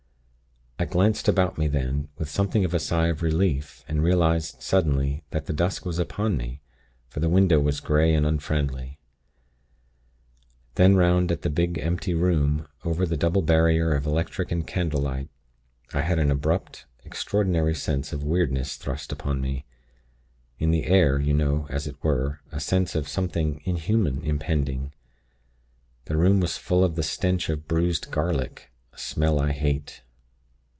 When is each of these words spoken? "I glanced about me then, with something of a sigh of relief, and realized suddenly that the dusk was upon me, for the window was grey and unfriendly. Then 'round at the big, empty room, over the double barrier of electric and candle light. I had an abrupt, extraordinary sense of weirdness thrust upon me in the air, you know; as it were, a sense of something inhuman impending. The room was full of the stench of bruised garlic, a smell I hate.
"I 0.79 0.85
glanced 0.85 1.27
about 1.27 1.59
me 1.59 1.67
then, 1.67 2.09
with 2.17 2.27
something 2.27 2.65
of 2.65 2.73
a 2.73 2.79
sigh 2.79 3.09
of 3.09 3.21
relief, 3.21 3.85
and 3.87 4.01
realized 4.01 4.63
suddenly 4.63 5.23
that 5.29 5.45
the 5.45 5.53
dusk 5.53 5.85
was 5.85 5.99
upon 5.99 6.35
me, 6.37 6.59
for 7.07 7.19
the 7.19 7.29
window 7.29 7.59
was 7.59 7.79
grey 7.79 8.15
and 8.15 8.25
unfriendly. 8.25 8.97
Then 10.75 10.95
'round 10.95 11.31
at 11.31 11.43
the 11.43 11.51
big, 11.51 11.77
empty 11.77 12.15
room, 12.15 12.67
over 12.83 13.05
the 13.05 13.15
double 13.15 13.43
barrier 13.43 13.93
of 13.93 14.07
electric 14.07 14.51
and 14.51 14.65
candle 14.65 15.01
light. 15.01 15.29
I 15.93 16.01
had 16.01 16.17
an 16.17 16.31
abrupt, 16.31 16.87
extraordinary 17.05 17.75
sense 17.75 18.11
of 18.11 18.23
weirdness 18.23 18.75
thrust 18.75 19.11
upon 19.11 19.39
me 19.39 19.65
in 20.57 20.71
the 20.71 20.85
air, 20.87 21.19
you 21.19 21.35
know; 21.35 21.67
as 21.69 21.85
it 21.85 22.03
were, 22.03 22.41
a 22.51 22.59
sense 22.59 22.95
of 22.95 23.07
something 23.07 23.61
inhuman 23.65 24.23
impending. 24.23 24.95
The 26.05 26.17
room 26.17 26.39
was 26.39 26.57
full 26.57 26.83
of 26.83 26.95
the 26.95 27.03
stench 27.03 27.49
of 27.49 27.67
bruised 27.67 28.09
garlic, 28.09 28.71
a 28.93 28.97
smell 28.97 29.39
I 29.39 29.51
hate. 29.51 30.01